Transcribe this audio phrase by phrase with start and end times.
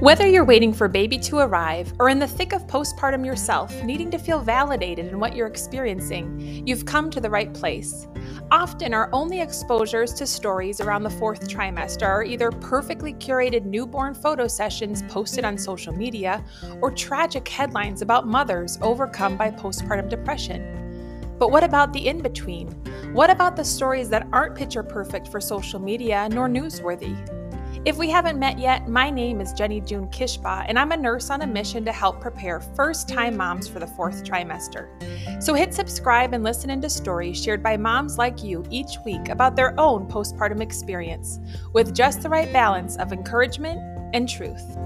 [0.00, 4.10] Whether you're waiting for baby to arrive or in the thick of postpartum yourself, needing
[4.12, 8.08] to feel validated in what you're experiencing, you've come to the right place.
[8.50, 14.14] Often, our only exposures to stories around the fourth trimester are either perfectly curated newborn
[14.14, 16.42] photo sessions posted on social media
[16.80, 21.36] or tragic headlines about mothers overcome by postpartum depression.
[21.38, 22.68] But what about the in between?
[23.12, 27.39] What about the stories that aren't picture perfect for social media nor newsworthy?
[27.86, 31.30] If we haven't met yet, my name is Jennie June Kishba, and I'm a nurse
[31.30, 34.86] on a mission to help prepare first time moms for the fourth trimester.
[35.42, 39.56] So hit subscribe and listen into stories shared by moms like you each week about
[39.56, 41.38] their own postpartum experience,
[41.72, 43.80] with just the right balance of encouragement
[44.12, 44.76] and truth.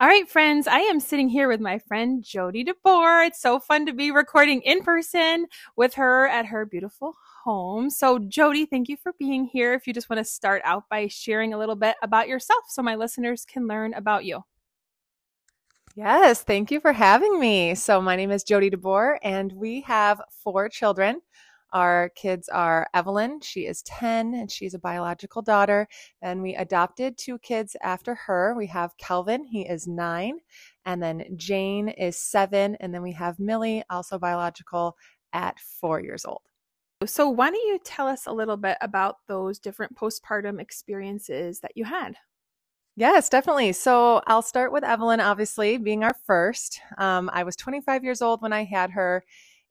[0.00, 3.26] All right, friends, I am sitting here with my friend Jodie DeBoer.
[3.26, 5.46] It's so fun to be recording in person
[5.76, 7.14] with her at her beautiful
[7.48, 7.88] home.
[7.88, 9.72] So, Jodie, thank you for being here.
[9.72, 12.82] If you just want to start out by sharing a little bit about yourself so
[12.82, 14.44] my listeners can learn about you.
[15.94, 17.74] Yes, thank you for having me.
[17.74, 21.22] So, my name is Jodie DeBoer, and we have four children.
[21.72, 25.88] Our kids are Evelyn, she is 10, and she's a biological daughter.
[26.20, 28.54] And we adopted two kids after her.
[28.58, 30.40] We have Kelvin, he is nine,
[30.84, 34.98] and then Jane is seven, and then we have Millie, also biological,
[35.32, 36.42] at four years old.
[37.06, 41.76] So, why don't you tell us a little bit about those different postpartum experiences that
[41.76, 42.16] you had?
[42.96, 43.72] Yes, definitely.
[43.72, 46.80] So, I'll start with Evelyn, obviously, being our first.
[46.98, 49.22] Um, I was 25 years old when I had her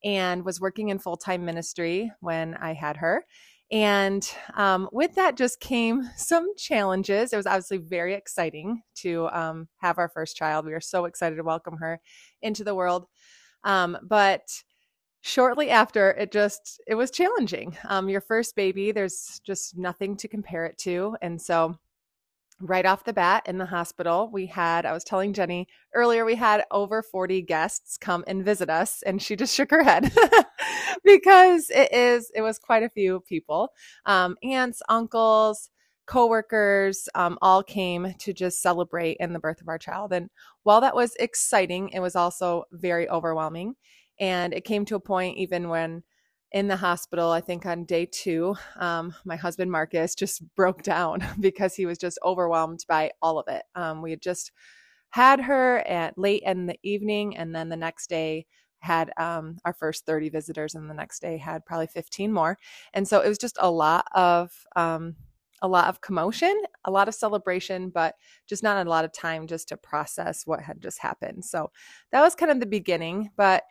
[0.05, 3.25] and was working in full time ministry when I had her.
[3.71, 4.25] And
[4.55, 7.33] um, with that just came some challenges.
[7.33, 10.65] It was obviously very exciting to um, have our first child.
[10.65, 11.99] We were so excited to welcome her
[12.41, 13.07] into the world.
[13.65, 14.43] Um, but
[15.27, 17.77] shortly after it just it was challenging.
[17.85, 21.17] Um, your first baby there's just nothing to compare it to.
[21.21, 21.77] And so
[22.59, 26.33] right off the bat in the hospital we had i was telling jennie earlier we
[26.33, 30.11] had over 40 guests come and visit us and she just shook her head
[31.03, 33.69] because it is it was quite a few people.
[34.05, 35.69] Um, aunts uncles
[36.05, 40.13] coworkers um, all came to just celebrate in the birth of our child.
[40.13, 40.29] And
[40.63, 43.75] while that was exciting it was also very overwhelming
[44.19, 46.03] and it came to a point even when
[46.51, 51.23] in the hospital, I think on day two, um, my husband Marcus just broke down
[51.39, 53.63] because he was just overwhelmed by all of it.
[53.75, 54.51] Um, we had just
[55.09, 58.45] had her at late in the evening, and then the next day
[58.79, 62.57] had um, our first 30 visitors, and the next day had probably 15 more.
[62.93, 65.15] And so it was just a lot of um,
[65.61, 69.47] a lot of commotion, a lot of celebration, but just not a lot of time
[69.47, 71.43] just to process what had just happened.
[71.43, 71.71] So
[72.11, 73.63] that was kind of the beginning, but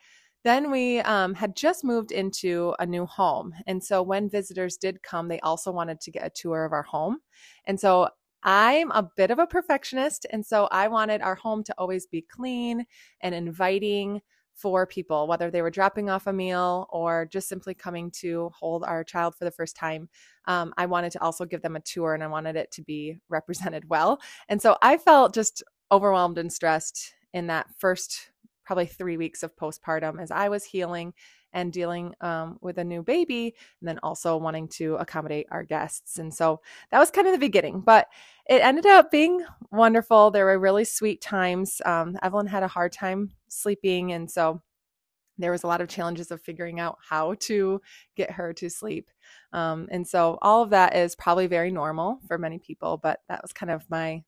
[0.47, 3.53] then we um, had just moved into a new home.
[3.67, 6.85] And so when visitors did come, they also wanted to get a tour of our
[6.85, 7.19] home.
[7.65, 8.09] And so
[8.45, 10.25] I'm a bit of a perfectionist.
[10.31, 12.87] And so I wanted our home to always be clean
[13.23, 14.23] and inviting
[14.55, 18.85] for people, whether they were dropping off a meal or just simply coming to hold
[18.85, 20.09] our child for the first time.
[20.47, 23.19] Um, I wanted to also give them a tour and I wanted it to be
[23.29, 24.21] represented well.
[24.49, 28.31] And so I felt just overwhelmed and stressed in that first
[28.67, 31.15] probably three weeks of postpartum as I was healing
[31.53, 36.19] and dealing um, with a new baby, and then also wanting to accommodate our guests.
[36.19, 36.61] And so
[36.91, 38.09] that was kind of the beginning, but
[38.47, 40.31] it ended up being wonderful.
[40.31, 41.81] There were really sweet times.
[41.87, 44.61] Um, Evelyn had a hard time sleeping, and so
[45.39, 47.81] there was a lot of challenges of figuring out how to
[48.17, 49.11] get her to sleep.
[49.53, 53.43] Um, and so all of that is probably very normal for many people, but that
[53.43, 54.25] was kind of my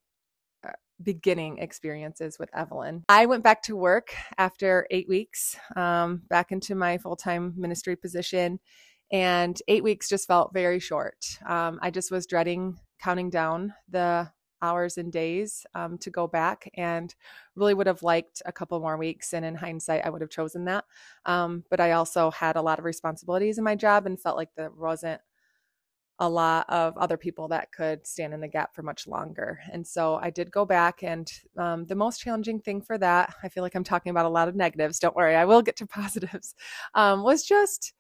[1.03, 3.05] beginning experiences with Evelyn.
[3.09, 7.97] I went back to work after eight weeks, um, back into my full time ministry
[7.97, 8.61] position.
[9.11, 11.25] And eight weeks just felt very short.
[11.47, 16.69] Um, I just was dreading counting down the hours and days um, to go back
[16.75, 17.15] and
[17.55, 19.33] really would have liked a couple more weeks.
[19.33, 20.85] And in hindsight, I would have chosen that.
[21.25, 24.51] Um, but I also had a lot of responsibilities in my job and felt like
[24.57, 25.21] there wasn't
[26.21, 29.61] a lot of other people that could stand in the gap for much longer.
[29.73, 33.49] And so I did go back, and um, the most challenging thing for that, I
[33.49, 34.99] feel like I'm talking about a lot of negatives.
[34.99, 36.55] Don't worry, I will get to positives.
[36.95, 37.93] Um, was just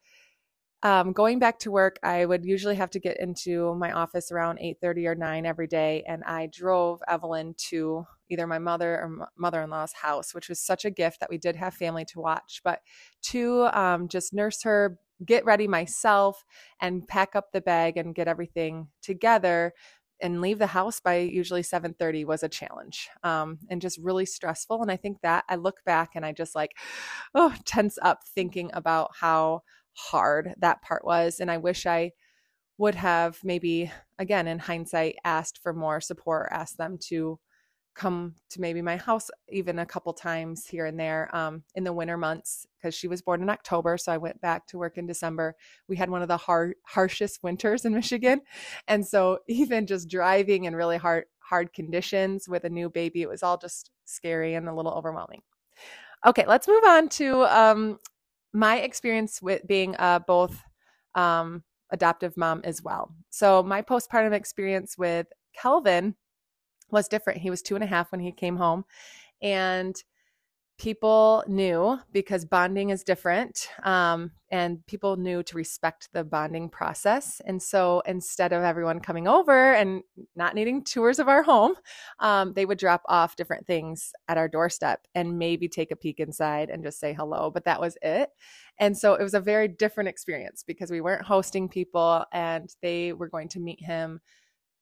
[0.83, 1.99] um, going back to work.
[2.03, 6.05] I would usually have to get into my office around 8:30 or 9 every day,
[6.07, 10.91] and I drove Evelyn to either my mother or mother-in-law's house, which was such a
[10.91, 12.61] gift that we did have family to watch.
[12.63, 12.81] But
[13.23, 16.45] to um, just nurse her, get ready myself
[16.81, 19.73] and pack up the bag and get everything together
[20.21, 24.83] and leave the house by usually 7:30 was a challenge um, and just really stressful
[24.83, 26.73] and i think that i look back and i just like
[27.35, 29.63] oh tense up thinking about how
[29.93, 32.11] hard that part was and i wish i
[32.79, 37.39] would have maybe, again, in hindsight, asked for more support, asked them to
[37.99, 41.93] come to maybe my house even a couple times here and there um, in the
[41.93, 43.99] winter months because she was born in October.
[43.99, 45.57] So I went back to work in December.
[45.89, 48.41] We had one of the har- harshest winters in Michigan.
[48.87, 53.29] And so even just driving in really hard, hard conditions with a new baby, it
[53.29, 55.43] was all just scary and a little overwhelming.
[56.25, 57.99] Okay, let's move on to um,
[58.53, 60.63] my experience with being uh, both
[61.17, 63.13] um, adoptive mom as well.
[63.31, 66.15] So my postpartum experience with Kelvin
[66.91, 67.41] was different.
[67.41, 68.85] He was two and a half when he came home.
[69.41, 70.03] And
[70.79, 77.43] people knew because bonding is different um, and people knew to respect the bonding process
[77.47, 80.03] and so instead of everyone coming over and
[80.37, 81.75] not needing tours of our home
[82.21, 86.21] um, they would drop off different things at our doorstep and maybe take a peek
[86.21, 88.31] inside and just say hello but that was it
[88.79, 93.13] and so it was a very different experience because we weren't hosting people and they
[93.13, 94.21] were going to meet him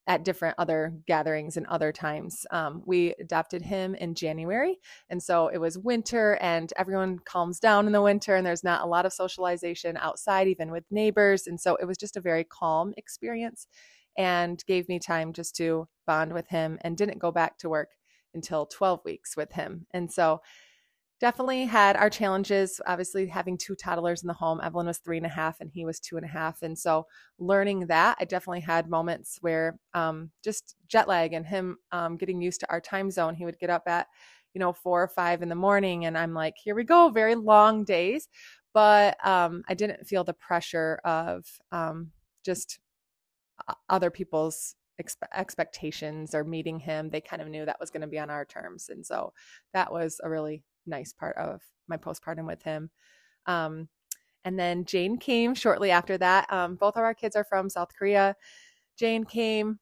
[0.07, 2.47] at different other gatherings and other times.
[2.51, 4.79] Um, we adopted him in January.
[5.11, 8.83] And so it was winter and everyone calms down in the winter and there's not
[8.83, 11.47] a lot of socialization outside, even with neighbors.
[11.47, 13.67] And so it was just a very calm experience
[14.17, 17.91] and gave me time just to bond with him and didn't go back to work
[18.33, 19.87] until 12 weeks with him.
[19.93, 20.41] And so
[21.21, 22.81] definitely had our challenges.
[22.87, 24.61] Obviously, having two toddlers in the home.
[24.63, 26.63] Evelyn was three and a half, and he was two and a half.
[26.63, 27.07] And so,
[27.39, 32.41] learning that, I definitely had moments where um, just jet lag and him um, getting
[32.41, 33.35] used to our time zone.
[33.35, 34.09] He would get up at,
[34.55, 37.35] you know, four or five in the morning, and I'm like, here we go, very
[37.35, 38.29] long days.
[38.75, 42.11] But um, I didn't feel the pressure of um,
[42.45, 42.79] just
[43.89, 44.75] other people's
[45.35, 48.47] expectations or meeting him they kind of knew that was going to be on our
[48.47, 49.31] terms and so
[49.75, 52.91] that was a really nice part of my postpartum with him.
[53.47, 53.89] Um,
[54.45, 56.51] and then Jane came shortly after that.
[56.53, 58.37] Um, both of our kids are from South Korea.
[58.97, 59.79] Jane came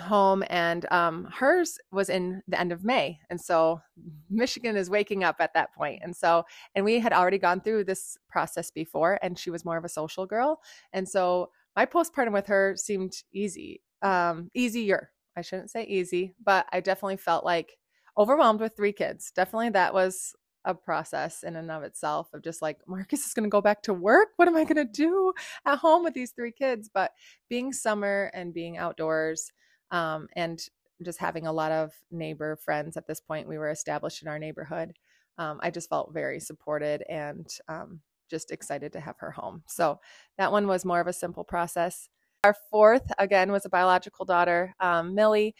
[0.00, 3.18] home and um, hers was in the end of May.
[3.30, 3.80] And so
[4.28, 6.00] Michigan is waking up at that point.
[6.02, 6.44] And so,
[6.74, 9.88] and we had already gone through this process before, and she was more of a
[9.88, 10.60] social girl.
[10.92, 15.10] And so my postpartum with her seemed easy, um, easier.
[15.36, 17.78] I shouldn't say easy, but I definitely felt like
[18.20, 19.32] overwhelmed with three kids.
[19.34, 20.34] Definitely that was
[20.66, 23.82] a process in and of itself of just like Marcus is going to go back
[23.82, 24.28] to work.
[24.36, 25.32] What am I going to do
[25.64, 26.90] at home with these three kids?
[26.92, 27.12] But
[27.48, 29.50] being summer and being outdoors
[29.90, 30.60] um, and
[31.02, 34.38] just having a lot of neighbor friends at this point, we were established in our
[34.38, 34.92] neighborhood.
[35.38, 38.00] Um, I just felt very supported and um,
[38.30, 39.62] just excited to have her home.
[39.66, 39.98] So
[40.36, 42.10] that one was more of a simple process.
[42.44, 45.54] Our fourth, again, was a biological daughter, um, Millie.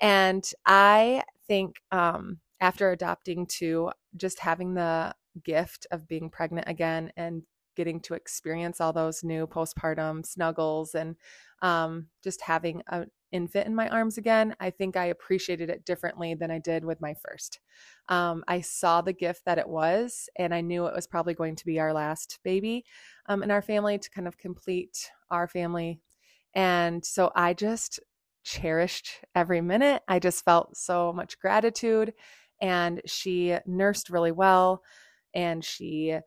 [0.00, 5.14] And I think um, after adopting two, just having the
[5.44, 7.42] gift of being pregnant again and
[7.76, 11.14] getting to experience all those new postpartum snuggles and
[11.62, 16.34] um, just having an infant in my arms again, I think I appreciated it differently
[16.34, 17.60] than I did with my first.
[18.08, 21.54] Um, I saw the gift that it was, and I knew it was probably going
[21.56, 22.84] to be our last baby
[23.26, 26.00] um, in our family to kind of complete our family.
[26.54, 28.00] And so I just
[28.48, 30.02] cherished every minute.
[30.08, 32.14] I just felt so much gratitude.
[32.60, 34.82] And she nursed really well
[35.34, 36.18] and she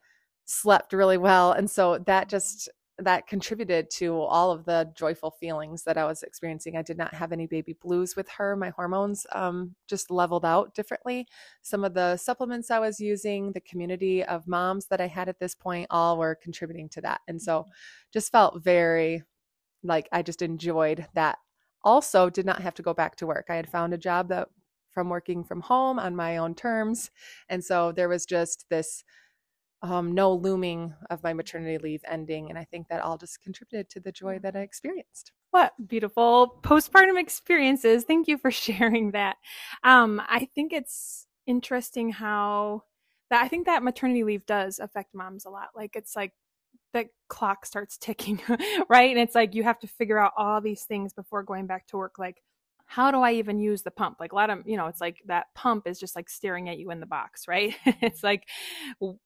[0.46, 1.52] slept really well.
[1.52, 6.22] And so that just that contributed to all of the joyful feelings that I was
[6.22, 6.78] experiencing.
[6.78, 8.56] I did not have any baby blues with her.
[8.56, 11.28] My hormones um, just leveled out differently.
[11.64, 15.40] Some of the supplements I was using, the community of moms that I had at
[15.40, 17.22] this point, all were contributing to that.
[17.28, 17.66] And so
[18.14, 19.24] just felt very
[19.84, 21.40] like I just enjoyed that
[21.84, 23.48] also did not have to go back to work.
[23.50, 24.50] I had found a job that
[24.92, 27.12] from working from home on my own terms.
[27.50, 29.04] And so there was just this
[29.84, 32.50] um, no looming of my maternity leave ending.
[32.50, 35.32] And I think that all just contributed to the joy that I experienced.
[35.50, 38.04] What beautiful postpartum experiences.
[38.04, 39.38] Thank you for sharing that.
[39.84, 42.84] Um, I think it's interesting how
[43.32, 45.70] that I think that maternity leave does affect moms a lot.
[45.76, 46.34] Like it's like
[46.94, 48.42] the clock starts ticking,
[48.90, 49.12] right?
[49.12, 51.98] And it's like you have to figure out all these things before going back to
[51.98, 52.20] work.
[52.20, 52.42] Like,
[52.92, 54.18] how do I even use the pump?
[54.20, 56.78] Like, a lot of, you know, it's like that pump is just like staring at
[56.78, 57.74] you in the box, right?
[57.86, 58.44] it's like,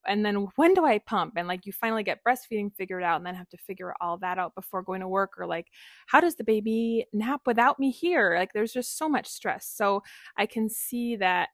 [0.05, 1.33] and then when do I pump?
[1.35, 4.37] And like, you finally get breastfeeding figured out and then have to figure all that
[4.37, 5.33] out before going to work.
[5.39, 5.65] Or like,
[6.05, 8.35] how does the baby nap without me here?
[8.37, 9.65] Like, there's just so much stress.
[9.65, 10.03] So
[10.37, 11.49] I can see that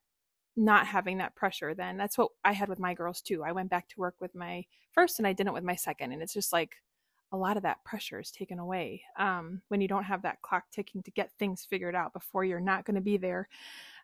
[0.55, 3.70] not having that pressure then that's what i had with my girls too i went
[3.70, 6.51] back to work with my first and i didn't with my second and it's just
[6.51, 6.75] like
[7.31, 10.65] a lot of that pressure is taken away um, when you don't have that clock
[10.70, 13.48] ticking to get things figured out before you're not going to be there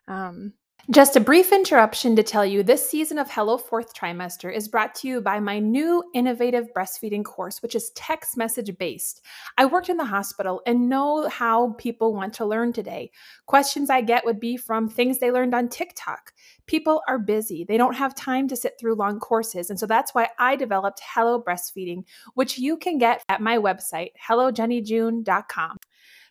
[0.06, 0.54] um,
[0.90, 4.94] Just a brief interruption to tell you this season of Hello Fourth Trimester is brought
[4.94, 9.20] to you by my new innovative breastfeeding course, which is text message based.
[9.58, 13.10] I worked in the hospital and know how people want to learn today.
[13.44, 16.32] Questions I get would be from things they learned on TikTok.
[16.64, 19.68] People are busy, they don't have time to sit through long courses.
[19.68, 24.12] And so that's why I developed Hello Breastfeeding, which you can get at my website,
[24.26, 25.76] hellojenniejune.com.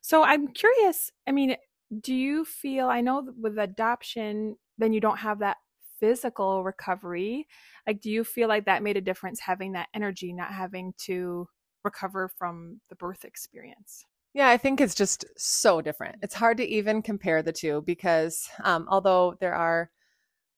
[0.01, 1.57] So I'm curious, I mean,
[2.01, 5.57] do you feel i know with adoption then you don't have that
[5.99, 7.47] physical recovery
[7.87, 11.47] like do you feel like that made a difference having that energy not having to
[11.87, 14.05] recover from the birth experience?
[14.33, 16.17] Yeah i think it's just so different.
[16.21, 19.89] It's hard to even compare the two because um, although there are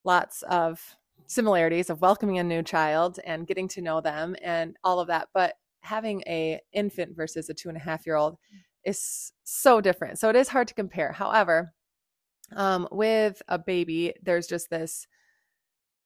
[0.03, 0.81] lots of
[1.27, 5.27] similarities of welcoming a new child and getting to know them and all of that
[5.33, 8.37] but having a infant versus a two and a half year old
[8.89, 10.19] is so different.
[10.19, 11.11] So it is hard to compare.
[11.11, 11.73] However,
[12.55, 15.07] um, with a baby, there's just this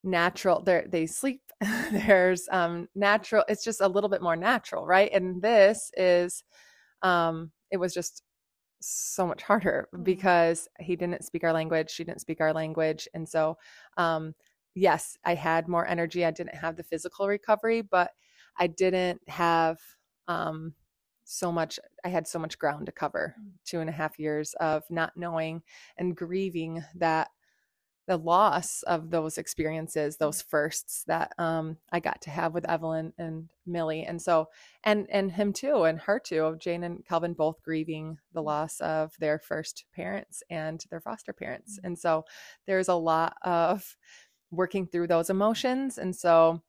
[0.03, 1.41] natural they they sleep
[1.91, 6.43] there's um natural it's just a little bit more natural right and this is
[7.03, 8.21] um it was just
[8.81, 10.03] so much harder mm-hmm.
[10.03, 13.57] because he didn't speak our language she didn't speak our language and so
[13.95, 14.33] um
[14.75, 18.11] yes i had more energy i didn't have the physical recovery but
[18.59, 19.77] i didn't have
[20.27, 20.73] um
[21.25, 23.51] so much i had so much ground to cover mm.
[23.65, 25.61] two and a half years of not knowing
[25.97, 27.29] and grieving that
[28.05, 30.49] the loss of those experiences those mm.
[30.49, 34.47] firsts that um, i got to have with evelyn and millie and so
[34.83, 38.45] and and him too and her too of jane and calvin both grieving the mm.
[38.45, 42.25] loss of their first parents and their foster parents and so
[42.67, 43.95] there's a lot of
[44.51, 46.61] working through those emotions and so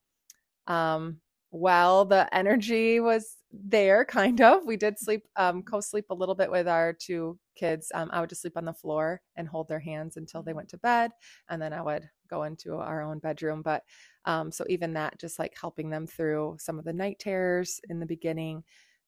[0.66, 1.20] um
[1.54, 4.66] while the energy was there kind of.
[4.66, 7.92] We did sleep um co-sleep a little bit with our two kids.
[7.94, 10.68] Um, i would just sleep on the floor and hold their hands until they went
[10.70, 11.12] to bed
[11.48, 13.62] and then i would go into our own bedroom.
[13.62, 13.84] But
[14.24, 18.00] um so even that just like helping them through some of the night terrors in
[18.00, 18.64] the beginning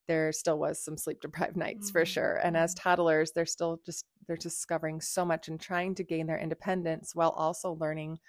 [0.07, 2.13] there still was some sleep deprived nights for mm-hmm.
[2.13, 2.39] sure.
[2.41, 2.89] And as mm-hmm.
[2.89, 7.31] toddlers they're still just they're discovering so much and trying to gain their independence while
[7.31, 8.19] also learning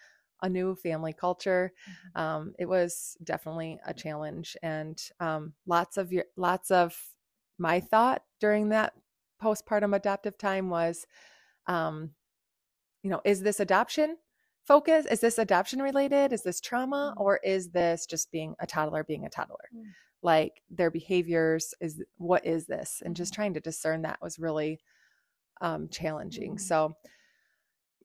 [0.43, 1.73] a new family culture.
[1.89, 2.21] Mm-hmm.
[2.21, 6.97] Um, it was definitely a challenge, and um, lots of your, lots of
[7.59, 8.95] my thought during that
[9.43, 11.07] postpartum adoptive time was,
[11.67, 12.11] um,
[13.03, 14.17] you know, is this adoption
[14.65, 15.07] focus?
[15.07, 16.33] Is this adoption related?
[16.33, 17.23] Is this trauma, mm-hmm.
[17.23, 19.69] or is this just being a toddler being a toddler?
[19.75, 19.89] Mm-hmm.
[20.23, 23.03] Like their behaviors is what is this?
[23.05, 23.43] And just mm-hmm.
[23.43, 24.81] trying to discern that was really
[25.61, 26.53] um, challenging.
[26.53, 26.59] Mm-hmm.
[26.59, 26.97] So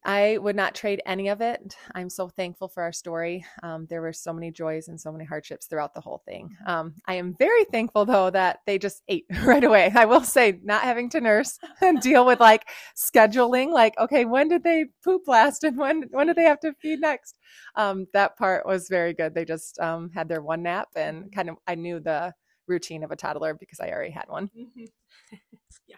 [0.05, 1.77] I would not trade any of it.
[1.95, 3.45] I'm so thankful for our story.
[3.61, 6.55] Um, there were so many joys and so many hardships throughout the whole thing.
[6.67, 9.91] Um, I am very thankful though that they just ate right away.
[9.95, 12.67] I will say, not having to nurse and deal with like
[12.97, 16.73] scheduling, like okay, when did they poop last and when when did they have to
[16.81, 17.37] feed next?
[17.75, 19.33] Um, that part was very good.
[19.33, 22.33] They just um, had their one nap and kind of I knew the
[22.67, 24.49] routine of a toddler because I already had one.
[24.57, 24.85] Mm-hmm.
[25.87, 25.95] yeah,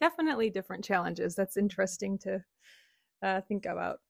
[0.00, 1.34] definitely different challenges.
[1.34, 2.42] That's interesting to
[3.24, 4.00] uh, think about.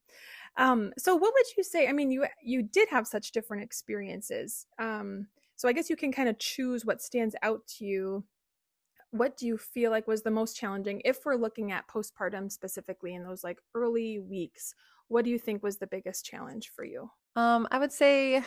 [0.57, 1.87] Um, so what would you say?
[1.87, 4.65] I mean, you you did have such different experiences.
[4.79, 8.23] Um, so I guess you can kind of choose what stands out to you.
[9.11, 13.15] What do you feel like was the most challenging if we're looking at postpartum specifically
[13.15, 14.75] in those like early weeks?
[15.07, 17.09] What do you think was the biggest challenge for you?
[17.35, 18.43] Um, I would say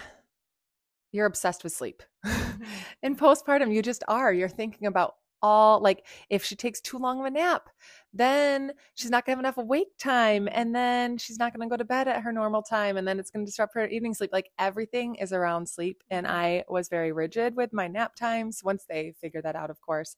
[1.13, 2.03] you're obsessed with sleep.
[2.59, 2.65] Mm-hmm.
[3.05, 4.33] in postpartum, you just are.
[4.33, 7.69] You're thinking about all like if she takes too long of a nap
[8.13, 11.85] then she's not gonna have enough awake time and then she's not gonna go to
[11.85, 15.15] bed at her normal time and then it's gonna disrupt her evening sleep like everything
[15.17, 19.45] is around sleep and i was very rigid with my nap times once they figured
[19.45, 20.17] that out of course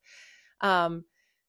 [0.61, 1.05] um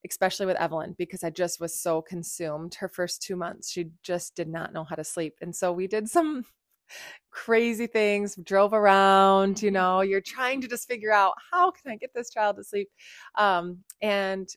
[0.10, 4.36] especially with evelyn because i just was so consumed her first two months she just
[4.36, 6.43] did not know how to sleep and so we did some
[7.31, 9.75] crazy things, drove around, you mm-hmm.
[9.75, 12.89] know, you're trying to just figure out how can I get this child to sleep?
[13.36, 14.50] Um, and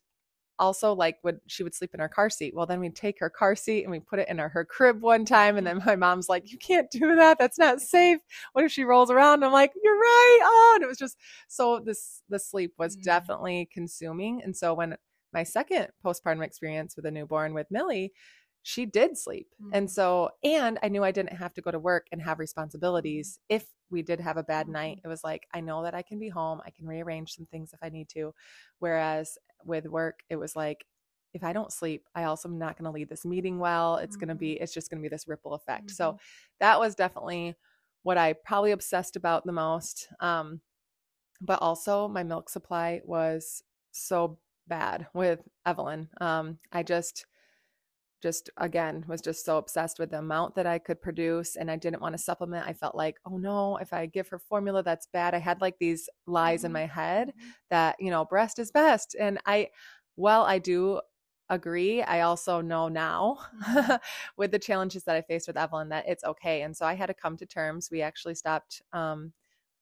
[0.58, 2.54] also like would she would sleep in her car seat.
[2.54, 5.02] Well then we'd take her car seat and we put it in her, her crib
[5.02, 7.38] one time and then my mom's like you can't do that.
[7.38, 8.18] That's not safe.
[8.52, 9.34] What if she rolls around?
[9.34, 11.18] And i'm like you're right oh and it was just
[11.48, 13.04] so this the sleep was mm-hmm.
[13.04, 14.42] definitely consuming.
[14.42, 14.96] And so when
[15.32, 18.12] my second postpartum experience with a newborn with millie
[18.66, 19.48] she did sleep.
[19.62, 19.74] Mm-hmm.
[19.74, 23.38] And so, and I knew I didn't have to go to work and have responsibilities.
[23.50, 25.06] If we did have a bad night, mm-hmm.
[25.06, 26.62] it was like, I know that I can be home.
[26.64, 28.34] I can rearrange some things if I need to.
[28.78, 30.86] Whereas with work, it was like,
[31.34, 33.96] if I don't sleep, I also am not going to lead this meeting well.
[33.96, 34.20] It's mm-hmm.
[34.20, 35.90] going to be, it's just going to be this ripple effect.
[35.90, 36.16] So mm-hmm.
[36.60, 37.56] that was definitely
[38.02, 40.08] what I probably obsessed about the most.
[40.20, 40.62] Um,
[41.42, 46.08] but also, my milk supply was so bad with Evelyn.
[46.18, 47.26] Um, I just,
[48.24, 51.76] just again was just so obsessed with the amount that I could produce and I
[51.76, 52.66] didn't want to supplement.
[52.66, 55.34] I felt like, oh no, if I give her formula that's bad.
[55.34, 56.66] I had like these lies mm-hmm.
[56.66, 57.50] in my head mm-hmm.
[57.68, 59.14] that, you know, breast is best.
[59.20, 59.68] And I
[60.16, 61.02] well, I do
[61.50, 62.02] agree.
[62.02, 63.96] I also know now mm-hmm.
[64.38, 66.62] with the challenges that I faced with Evelyn that it's okay.
[66.62, 67.90] And so I had to come to terms.
[67.92, 69.34] We actually stopped um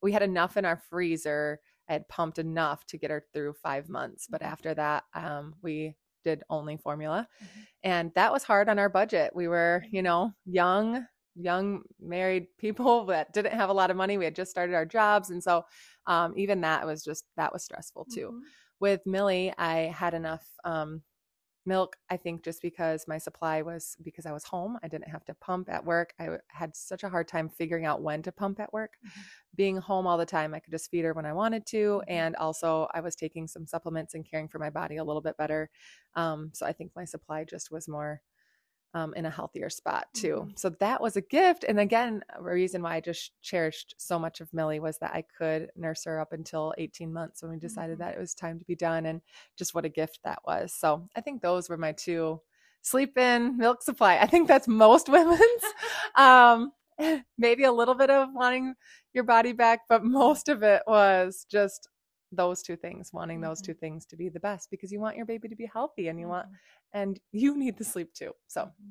[0.02, 1.60] we had enough in our freezer.
[1.88, 4.52] I had pumped enough to get her through 5 months, but mm-hmm.
[4.52, 7.28] after that um we did only formula.
[7.42, 7.60] Mm-hmm.
[7.84, 9.32] And that was hard on our budget.
[9.34, 14.18] We were, you know, young, young married people that didn't have a lot of money.
[14.18, 15.30] We had just started our jobs.
[15.30, 15.64] And so
[16.06, 18.28] um, even that was just, that was stressful too.
[18.28, 18.38] Mm-hmm.
[18.80, 21.02] With Millie, I had enough um,
[21.64, 25.24] milk i think just because my supply was because i was home i didn't have
[25.24, 28.58] to pump at work i had such a hard time figuring out when to pump
[28.58, 29.20] at work mm-hmm.
[29.54, 32.10] being home all the time i could just feed her when i wanted to mm-hmm.
[32.10, 35.36] and also i was taking some supplements and caring for my body a little bit
[35.36, 35.70] better
[36.14, 38.20] um, so i think my supply just was more
[38.94, 40.36] um, in a healthier spot too.
[40.42, 40.50] Mm-hmm.
[40.56, 41.64] So that was a gift.
[41.66, 45.24] And again, a reason why I just cherished so much of Millie was that I
[45.36, 48.08] could nurse her up until 18 months when we decided mm-hmm.
[48.08, 49.06] that it was time to be done.
[49.06, 49.20] And
[49.56, 50.72] just what a gift that was.
[50.72, 52.40] So I think those were my two
[52.82, 54.18] sleep in, milk supply.
[54.18, 55.40] I think that's most women's.
[56.16, 56.72] um,
[57.38, 58.74] maybe a little bit of wanting
[59.12, 61.88] your body back, but most of it was just
[62.32, 63.48] those two things wanting mm-hmm.
[63.48, 66.08] those two things to be the best because you want your baby to be healthy
[66.08, 67.00] and you want mm-hmm.
[67.00, 68.90] and you need the sleep too so mm-hmm.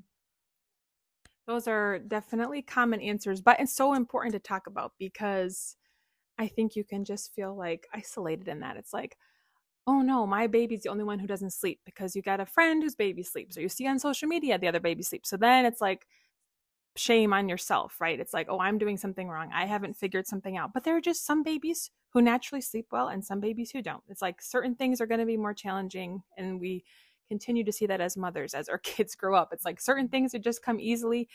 [1.48, 5.76] those are definitely common answers but it's so important to talk about because
[6.38, 9.18] i think you can just feel like isolated in that it's like
[9.88, 12.84] oh no my baby's the only one who doesn't sleep because you got a friend
[12.84, 15.66] whose baby sleeps or you see on social media the other baby sleeps so then
[15.66, 16.06] it's like
[16.96, 18.20] shame on yourself, right?
[18.20, 19.50] It's like, oh, I'm doing something wrong.
[19.54, 20.74] I haven't figured something out.
[20.74, 24.04] But there are just some babies who naturally sleep well and some babies who don't.
[24.10, 26.22] It's like certain things are going to be more challenging.
[26.38, 26.84] And we
[27.30, 29.50] continue to see that as mothers, as our kids grow up.
[29.54, 31.30] It's like certain things that just come easily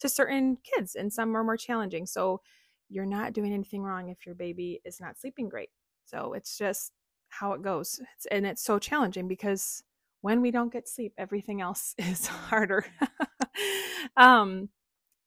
[0.00, 2.06] to certain kids and some are more challenging.
[2.06, 2.40] So
[2.88, 5.70] you're not doing anything wrong if your baby is not sleeping great.
[6.06, 6.92] So it's just
[7.28, 8.00] how it goes.
[8.16, 9.82] It's, and it's so challenging because
[10.22, 12.86] when we don't get sleep, everything else is harder.
[14.16, 14.68] um,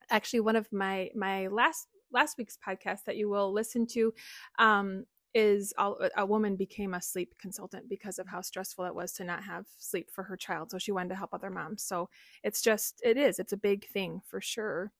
[0.09, 4.13] actually one of my my last last week's podcast that you will listen to
[4.59, 9.25] um, is a woman became a sleep consultant because of how stressful it was to
[9.25, 11.83] not have sleep for her child so she wanted to help other moms.
[11.83, 12.09] So
[12.41, 14.93] it's just it is it's a big thing for sure.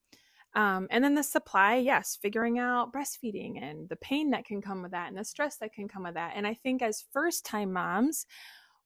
[0.53, 4.81] Um, and then the supply yes figuring out breastfeeding and the pain that can come
[4.81, 6.33] with that and the stress that can come with that.
[6.35, 8.25] And i think as first time moms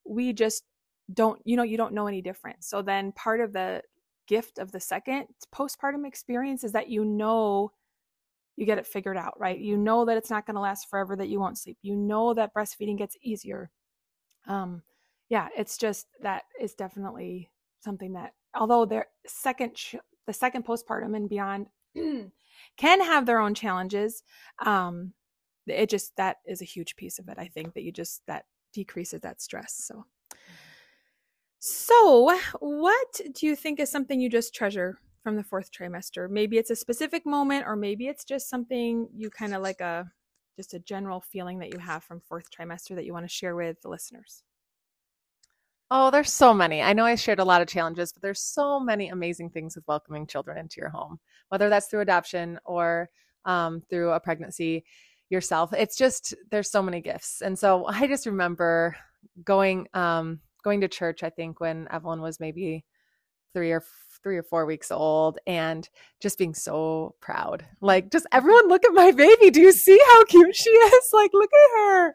[0.04, 0.64] we just
[1.12, 2.62] don't you know you don't know any different.
[2.62, 3.82] So then part of the
[4.30, 7.72] gift of the second postpartum experience is that you know
[8.54, 9.58] you get it figured out, right?
[9.58, 11.78] You know that it's not going to last forever, that you won't sleep.
[11.82, 13.70] You know that breastfeeding gets easier.
[14.46, 14.82] Um,
[15.30, 19.72] yeah, it's just that is definitely something that, although their second,
[20.28, 21.66] the second postpartum and beyond
[22.76, 24.22] can have their own challenges,
[24.64, 25.12] um,
[25.66, 27.36] it just that is a huge piece of it.
[27.36, 29.74] I think that you just that decreases that stress.
[29.74, 30.04] So.
[31.62, 36.28] So, what do you think is something you just treasure from the fourth trimester?
[36.30, 40.10] Maybe it's a specific moment, or maybe it's just something you kind of like a
[40.56, 43.54] just a general feeling that you have from fourth trimester that you want to share
[43.54, 44.42] with the listeners.
[45.90, 46.80] Oh, there's so many.
[46.80, 49.86] I know I shared a lot of challenges, but there's so many amazing things with
[49.86, 51.20] welcoming children into your home,
[51.50, 53.10] whether that's through adoption or
[53.44, 54.84] um, through a pregnancy
[55.28, 55.74] yourself.
[55.74, 57.42] It's just, there's so many gifts.
[57.42, 58.96] And so I just remember
[59.44, 62.84] going, um, going to church, I think, when Evelyn was maybe
[63.54, 63.82] three or
[64.22, 65.88] three or four weeks old and
[66.20, 67.64] just being so proud.
[67.80, 69.50] Like, just everyone look at my baby.
[69.50, 71.10] Do you see how cute she is?
[71.20, 72.14] Like, look at her.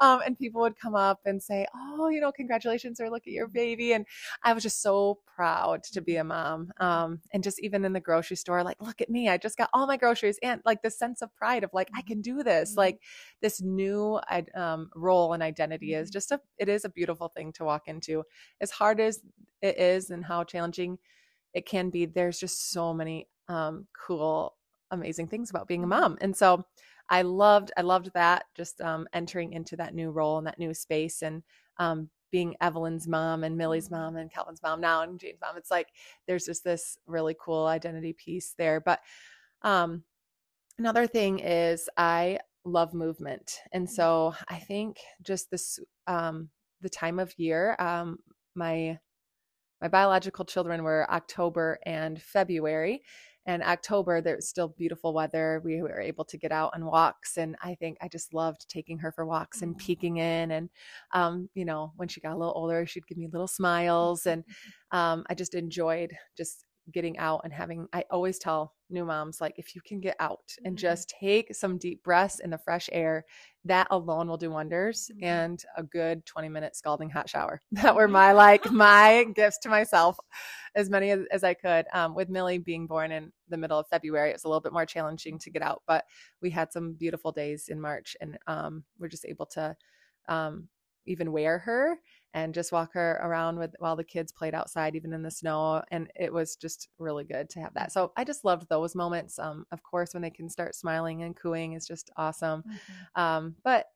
[0.00, 3.32] Um, and people would come up and say, Oh, you know, congratulations, or look at
[3.32, 3.92] your baby.
[3.92, 4.06] And
[4.42, 6.70] I was just so proud to be a mom.
[6.78, 9.28] Um, and just even in the grocery store, like, look at me.
[9.28, 12.02] I just got all my groceries and like the sense of pride of like, I
[12.02, 12.70] can do this.
[12.70, 12.78] Mm-hmm.
[12.78, 13.00] Like,
[13.42, 14.20] this new
[14.54, 16.12] um, role and identity is mm-hmm.
[16.12, 18.24] just a, it is a beautiful thing to walk into.
[18.60, 19.20] As hard as
[19.62, 20.98] it is and how challenging
[21.54, 24.54] it can be there's just so many um, cool
[24.90, 26.00] amazing things about being a mm-hmm.
[26.00, 26.64] mom and so
[27.08, 30.72] i loved i loved that just um, entering into that new role and that new
[30.72, 31.42] space and
[31.78, 33.96] um, being evelyn's mom and millie's mm-hmm.
[33.96, 35.88] mom and calvin's mom now and jane's mom it's like
[36.26, 39.00] there's just this really cool identity piece there but
[39.62, 40.02] um,
[40.78, 43.94] another thing is i love movement and mm-hmm.
[43.94, 46.48] so i think just this um,
[46.80, 48.18] the time of year um,
[48.54, 48.98] my
[49.80, 53.02] my biological children were October and February.
[53.48, 55.62] and October, there's still beautiful weather.
[55.64, 57.36] We were able to get out on walks.
[57.36, 60.50] And I think I just loved taking her for walks and peeking in.
[60.50, 60.68] And,
[61.14, 64.26] um, you know, when she got a little older, she'd give me little smiles.
[64.26, 64.42] And
[64.90, 69.54] um, I just enjoyed just getting out and having i always tell new moms like
[69.56, 70.82] if you can get out and mm-hmm.
[70.82, 73.24] just take some deep breaths in the fresh air
[73.66, 75.24] that alone will do wonders mm-hmm.
[75.24, 79.68] and a good 20 minute scalding hot shower that were my like my gifts to
[79.68, 80.18] myself
[80.74, 81.86] as many as, as i could.
[81.92, 84.72] Um, with millie being born in the middle of february it was a little bit
[84.72, 86.04] more challenging to get out but
[86.40, 89.76] we had some beautiful days in march and um, we're just able to
[90.28, 90.68] um,
[91.06, 91.98] even wear her
[92.36, 95.82] and just walk her around with while the kids played outside even in the snow
[95.90, 97.90] and it was just really good to have that.
[97.90, 101.34] So i just loved those moments um, of course when they can start smiling and
[101.34, 102.62] cooing is just awesome.
[102.62, 103.22] Mm-hmm.
[103.22, 103.86] um, but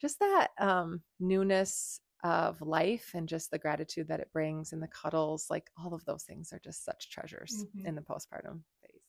[0.00, 4.88] just that um, newness of life and just the gratitude that it brings and the
[4.88, 7.86] cuddles like all of those things are just such treasures mm-hmm.
[7.86, 9.02] in the postpartum phase.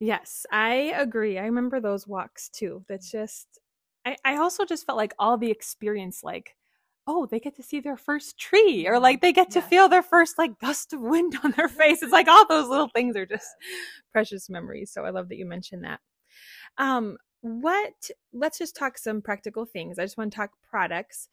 [0.00, 1.38] Yes i agree.
[1.38, 2.84] I remember those walks too.
[2.88, 3.60] That's just
[4.04, 6.56] I, I also just felt like all the experience like
[7.06, 10.02] oh, they get to see their first tree or like they get to feel their
[10.02, 12.02] first like gust of wind on their face.
[12.02, 13.46] It's like all those little things are just
[14.12, 14.90] precious memories.
[14.92, 16.00] So I love that you mentioned that.
[16.78, 19.98] Um, what, let's just talk some practical things.
[19.98, 21.28] I just want to talk products.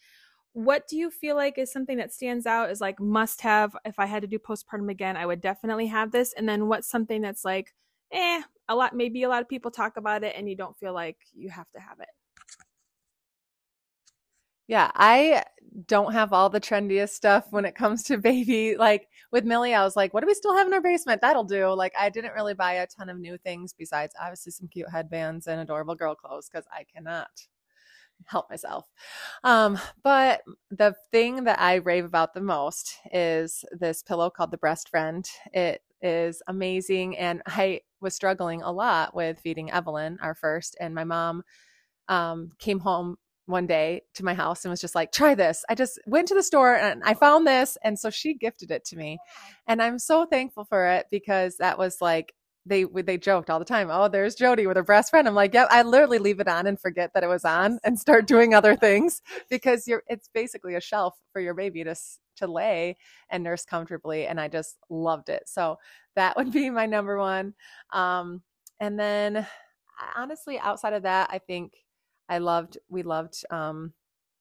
[0.54, 3.76] What do you feel like is something that stands out as like must have?
[3.84, 6.34] If I had to do postpartum again, I would definitely have this.
[6.38, 7.74] And then what's something that's like,
[8.12, 10.94] eh, a lot, maybe a lot of people talk about it and you don't feel
[10.94, 12.10] like you have to have it?
[14.68, 15.44] Yeah, I
[15.88, 18.76] don't have all the trendiest stuff when it comes to baby.
[18.78, 21.22] Like with Millie, I was like, what do we still have in our basement?
[21.22, 21.68] That'll do.
[21.74, 25.48] Like I didn't really buy a ton of new things besides obviously some cute headbands
[25.48, 27.30] and adorable girl clothes because I cannot
[28.26, 28.88] help myself.
[29.44, 34.58] Um, but the thing that I rave about the most is this pillow called the
[34.58, 35.26] Brest Friend.
[35.54, 37.18] It is amazing.
[37.18, 41.44] And I was struggling a lot with feeding Evelyn, our first, and my mom
[42.10, 45.66] um, came home one day to my house and was just like, try this.
[45.70, 47.78] I just went to the store and I found this.
[47.84, 49.20] And so she gifted it to me.
[49.68, 52.34] And I'm so thankful for it because that was like,
[52.66, 53.90] they they joked all the time.
[53.92, 55.28] Oh, there's Jodie with her brest friend.
[55.28, 55.68] I'm like, yep.
[55.70, 58.76] I literally leave it on and forget that it was on and start doing other
[58.78, 60.04] things because you're.
[60.08, 61.94] It's basically a shelf for your baby to
[62.38, 62.98] to lay
[63.30, 64.28] and nurse comfortably.
[64.28, 65.44] And I just loved it.
[65.48, 65.78] So
[66.16, 67.54] that would be my number one.
[67.92, 68.42] Um,
[68.80, 69.46] and then
[70.16, 71.74] honestly, outside of that, I think
[72.30, 73.94] I loved, we loved, um,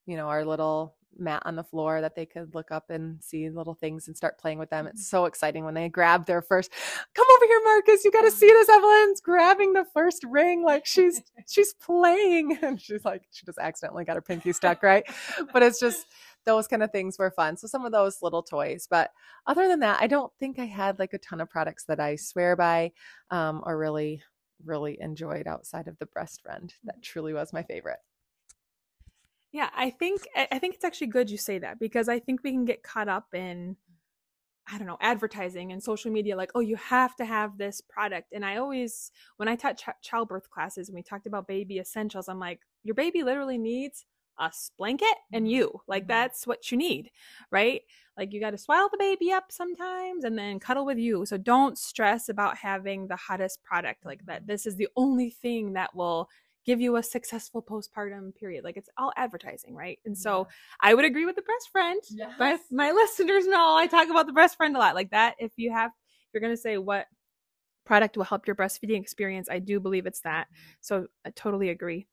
[0.07, 3.51] you know, our little mat on the floor that they could look up and see
[3.51, 4.87] little things and start playing with them.
[4.87, 5.17] It's mm-hmm.
[5.17, 6.73] so exciting when they grab their first,
[7.15, 8.69] come over here, Marcus, you got to see this.
[8.69, 10.65] Evelyn's grabbing the first ring.
[10.65, 14.83] Like she's, she's playing and she's like, she just accidentally got her pinky stuck.
[14.83, 15.05] Right.
[15.53, 16.07] but it's just,
[16.45, 17.57] those kind of things were fun.
[17.57, 19.11] So some of those little toys, but
[19.47, 22.17] other than that, I don't think I had like a ton of products that I
[22.17, 22.91] swear by
[23.31, 24.23] um, or really
[24.65, 26.73] really enjoyed outside of the brest friend.
[26.85, 27.99] That truly was my favorite.
[29.53, 32.53] Yeah, I think I think it's actually good you say that because I think we
[32.53, 33.77] can get caught up in
[34.69, 38.33] I don't know, advertising and social media like, "Oh, you have to have this product."
[38.33, 42.29] And I always when I taught ch- childbirth classes and we talked about baby essentials,
[42.29, 44.07] I'm like, "Your baby literally needs
[44.39, 45.53] a blanket and mm-hmm.
[45.53, 45.81] you.
[45.87, 46.09] Like mm-hmm.
[46.09, 47.11] that's what you need,
[47.51, 47.83] right?
[48.17, 51.25] Like you got to swaddle the baby up sometimes and then cuddle with you.
[51.25, 54.47] So don't stress about having the hottest product like that.
[54.47, 56.29] This is the only thing that will
[56.65, 58.65] give you a successful postpartum period.
[58.65, 59.99] Like it's all advertising, right?
[60.05, 60.91] And so yeah.
[60.91, 62.01] I would agree with the brest friend.
[62.11, 62.33] Yes.
[62.39, 64.95] But my listeners know I talk about the brest friend a lot.
[64.95, 67.07] Like that, if you have, if you're going to say what
[67.85, 70.47] product will help your breastfeeding experience, I do believe it's that.
[70.47, 70.77] Mm-hmm.
[70.81, 72.07] So I totally agree.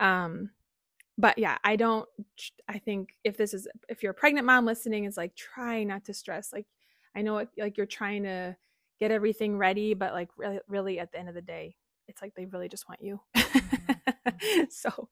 [0.00, 0.50] Um,
[1.18, 2.08] but yeah i don't
[2.68, 6.04] i think if this is if you're a pregnant mom listening it's like try not
[6.04, 6.66] to stress like
[7.14, 8.56] i know it, like you're trying to
[8.98, 11.74] get everything ready but like really, really at the end of the day
[12.08, 14.62] it's like they really just want you mm-hmm.
[14.70, 15.08] so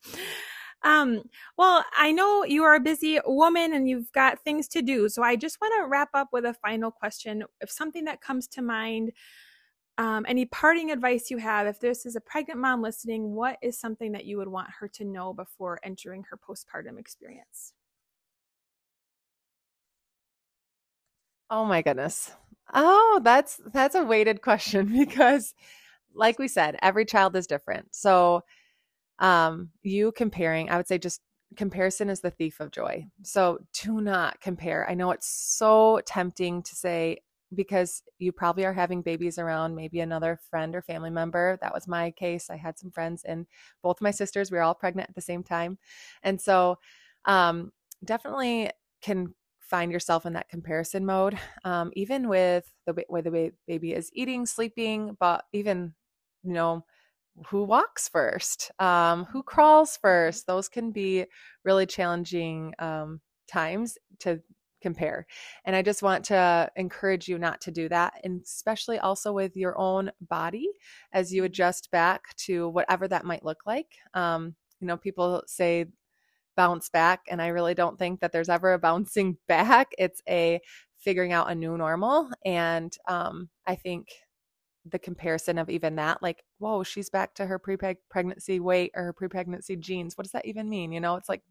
[0.83, 1.23] um
[1.59, 5.23] well i know you are a busy woman and you've got things to do so
[5.23, 8.63] i just want to wrap up with a final question if something that comes to
[8.63, 9.13] mind
[10.01, 13.79] um, any parting advice you have, if this is a pregnant mom listening, what is
[13.79, 17.75] something that you would want her to know before entering her postpartum experience?
[21.51, 22.33] Oh my goodness.
[22.73, 25.55] Oh, that's that's a weighted question because
[26.15, 27.95] like we said, every child is different.
[27.95, 28.43] So
[29.19, 31.23] um you comparing, I would say just
[31.57, 33.07] comparison is the thief of joy.
[33.25, 34.89] So do not compare.
[34.89, 37.19] I know it's so tempting to say
[37.55, 41.59] because you probably are having babies around maybe another friend or family member.
[41.61, 42.49] That was my case.
[42.51, 43.47] I had some friends and
[43.83, 45.79] both my sisters, we were all pregnant at the same time.
[46.23, 46.79] And so
[47.25, 47.73] um,
[48.05, 48.71] definitely
[49.03, 54.11] can find yourself in that comparison mode, um, even with the way the baby is
[54.13, 55.95] eating, sleeping, but even,
[56.43, 56.85] you know,
[57.47, 61.25] who walks first, um, who crawls first, those can be
[61.65, 64.41] really challenging um, times to
[64.81, 65.27] compare.
[65.65, 69.57] And I just want to encourage you not to do that, and especially also with
[69.57, 70.69] your own body
[71.13, 73.89] as you adjust back to whatever that might look like.
[74.15, 75.87] Um, you know, people say
[76.57, 79.93] bounce back, and I really don't think that there's ever a bouncing back.
[79.99, 80.61] It's a
[81.01, 82.31] figuring out a new normal.
[82.45, 84.09] And um, I think
[84.87, 89.13] the comparison of even that like whoa she's back to her pre-pregnancy weight or her
[89.13, 90.91] pre-pregnancy jeans what does that even mean?
[90.91, 91.43] You know it's like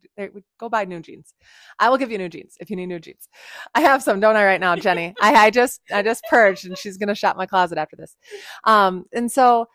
[0.59, 1.33] go buy new jeans
[1.79, 3.27] i will give you new jeans if you need new jeans
[3.75, 5.13] i have some don't i right now jennie?
[5.21, 8.15] I, I just i just purged and she's gonna shop my closet after this.
[8.63, 9.67] Um and so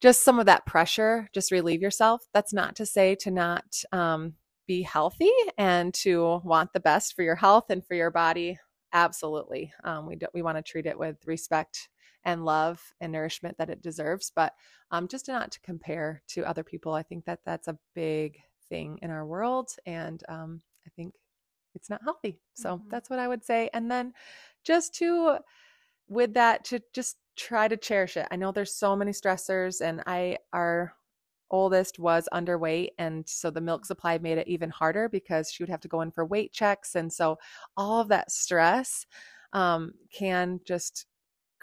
[0.00, 2.26] just some of that pressure just relieve yourself.
[2.34, 4.34] That's not to say to not um
[4.66, 8.58] be healthy and to want the best for your health and for your body.
[8.92, 9.72] Absolutely.
[9.82, 11.88] Um, we, do, we want to treat it with respect
[12.24, 14.32] and love and nourishment that it deserves.
[14.34, 14.54] But
[14.90, 16.92] um, just not to compare to other people.
[16.92, 19.70] I think that that's a big thing in our world.
[19.86, 21.14] And um, I think
[21.74, 22.40] it's not healthy.
[22.54, 22.88] So mm-hmm.
[22.90, 23.70] that's what I would say.
[23.72, 24.12] And then
[24.64, 25.38] just to,
[26.08, 28.26] with that, to just try to cherish it.
[28.30, 30.94] I know there's so many stressors, and I, our
[31.50, 32.90] oldest was underweight.
[32.98, 36.00] And so the milk supply made it even harder because she would have to go
[36.00, 36.94] in for weight checks.
[36.94, 37.38] And so
[37.76, 39.06] all of that stress
[39.52, 41.06] um, can just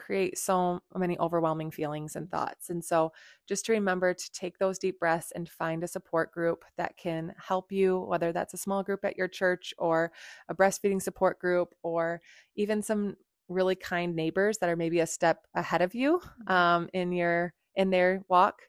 [0.02, 2.70] create so many overwhelming feelings and thoughts.
[2.70, 3.14] And so,
[3.48, 7.34] just to remember to take those deep breaths and find a support group that can
[7.38, 10.12] help you, whether that's a small group at your church or
[10.50, 12.22] a breastfeeding support group, or
[12.56, 13.16] even some
[13.48, 16.52] really kind neighbors that are maybe a step ahead of you mm-hmm.
[16.52, 18.62] um, in your in their walk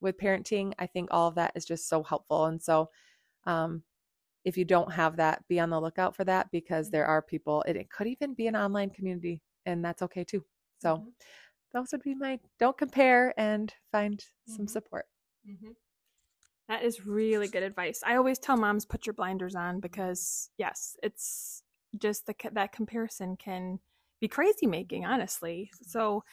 [0.00, 0.72] with parenting.
[0.78, 2.46] I think all of that is just so helpful.
[2.46, 2.90] And so,
[3.44, 3.82] um,
[4.44, 7.62] if you don't have that, be on the lookout for that because there are people.
[7.66, 10.44] It could even be an online community, and that's okay too.
[10.80, 11.08] So mm-hmm.
[11.72, 14.56] those would be my don't compare and find mm-hmm.
[14.56, 15.06] some support.
[15.48, 15.72] Mm-hmm.
[16.68, 18.02] That is really good advice.
[18.04, 21.62] I always tell moms put your blinders on because yes, it's
[21.98, 23.78] just the that comparison can
[24.20, 25.70] be crazy making, honestly.
[25.86, 26.24] So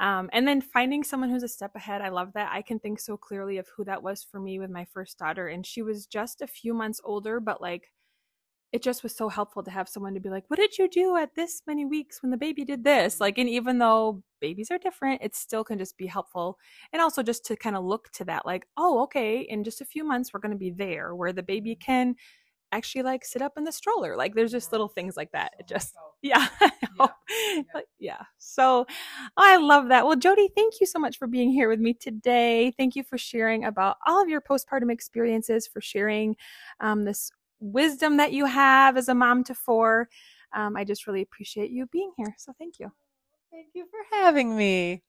[0.00, 2.50] um, and then finding someone who's a step ahead, I love that.
[2.50, 5.48] I can think so clearly of who that was for me with my first daughter,
[5.48, 7.92] and she was just a few months older, but like
[8.72, 11.16] it just was so helpful to have someone to be like, what did you do
[11.16, 13.20] at this many weeks when the baby did this?
[13.20, 16.56] Like, and even though babies are different, it still can just be helpful.
[16.92, 19.84] And also just to kind of look to that, like, oh, okay, in just a
[19.84, 21.84] few months, we're going to be there where the baby mm-hmm.
[21.84, 22.14] can
[22.72, 24.16] actually like sit up in the stroller.
[24.16, 25.52] Like, there's just little things like that.
[25.58, 26.46] It just, yeah.
[27.56, 27.80] Yeah.
[27.98, 28.22] yeah.
[28.38, 28.86] So
[29.36, 30.04] I love that.
[30.04, 32.72] Well, Jodie, thank you so much for being here with me today.
[32.76, 36.36] Thank you for sharing about all of your postpartum experiences, for sharing
[36.80, 37.30] um, this
[37.60, 40.08] wisdom that you have as a mom to four.
[40.52, 42.34] Um, I just really appreciate you being here.
[42.38, 42.90] So thank you.
[43.52, 45.02] Thank you for having me.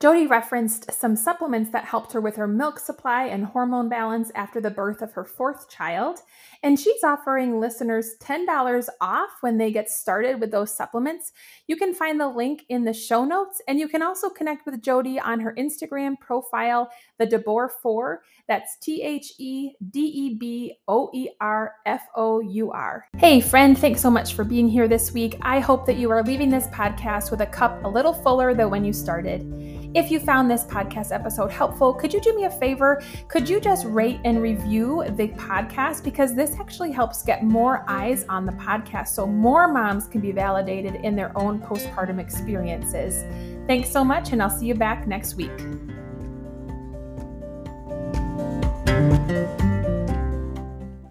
[0.00, 4.58] Jodie referenced some supplements that helped her with her milk supply and hormone balance after
[4.58, 6.20] the birth of her fourth child.
[6.62, 11.32] And she's offering listeners $10 off when they get started with those supplements.
[11.66, 14.80] You can find the link in the show notes, and you can also connect with
[14.80, 18.22] Jodie on her Instagram profile, the DeBoer 4.
[18.48, 23.06] That's T H E D E B O E R F O U R.
[23.18, 25.36] Hey, friend, thanks so much for being here this week.
[25.42, 28.70] I hope that you are leaving this podcast with a cup a little fuller than
[28.70, 29.69] when you started.
[29.92, 33.02] If you found this podcast episode helpful, could you do me a favor?
[33.26, 36.04] Could you just rate and review the podcast?
[36.04, 40.30] Because this actually helps get more eyes on the podcast so more moms can be
[40.30, 43.24] validated in their own postpartum experiences.
[43.66, 45.50] Thanks so much, and I'll see you back next week.